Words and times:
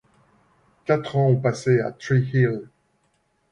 Quatre 0.85 1.15
ans 1.15 1.27
ont 1.27 1.35
passé 1.39 1.79
à 1.79 1.91
Tree 1.91 2.27
Hill. 2.33 2.67